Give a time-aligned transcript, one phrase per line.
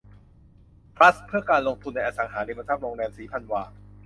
[0.95, 3.63] ทรัสต์เพื่อการลงทุนในอสังหาริมทรัพย์โรงแรมศรีพันวา